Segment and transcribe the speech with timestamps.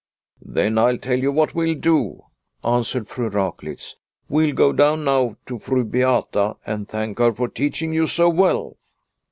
[0.43, 2.23] "Then I'll tell you what we'll do,"
[2.63, 3.97] an swered Fru Raklitz."
[4.29, 8.77] We'll go down now to Fru Beata and thank her for teaching you so well."